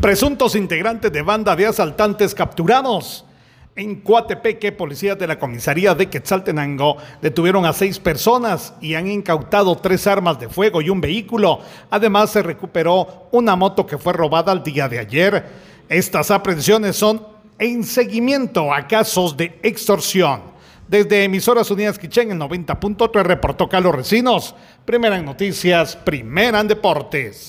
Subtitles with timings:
[0.00, 3.26] Presuntos integrantes de banda de asaltantes capturados.
[3.76, 9.76] En Coatepeque, policías de la comisaría de Quetzaltenango detuvieron a seis personas y han incautado
[9.76, 11.60] tres armas de fuego y un vehículo.
[11.90, 15.44] Además, se recuperó una moto que fue robada el día de ayer.
[15.86, 17.22] Estas aprehensiones son
[17.58, 20.40] en seguimiento a casos de extorsión.
[20.88, 24.54] Desde Emisoras Unidas Quichén, el 90.3 reportó Carlos Recinos.
[24.86, 27.38] Primera en noticias, primera en deportes.